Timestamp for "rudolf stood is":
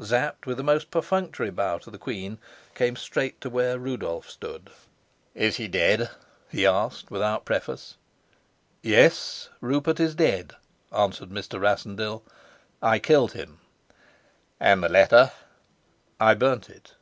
3.76-5.56